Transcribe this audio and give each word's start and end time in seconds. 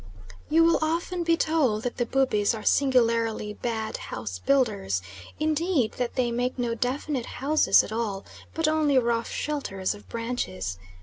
You 0.49 0.63
will 0.63 0.79
often 0.81 1.21
be 1.23 1.37
told 1.37 1.83
that 1.83 1.97
the 1.97 2.07
Bubis 2.07 2.55
are 2.55 2.63
singularly 2.63 3.53
bad 3.53 3.97
house 3.97 4.39
builders, 4.39 4.99
indeed 5.39 5.91
that 5.97 6.15
they 6.15 6.31
make 6.31 6.57
no 6.57 6.73
definite 6.73 7.27
houses 7.37 7.83
at 7.83 7.91
all, 7.91 8.25
but 8.55 8.67
only 8.67 8.97
rough 8.97 9.29
shelters 9.29 9.93
of 9.93 10.09
branches. 10.09 10.79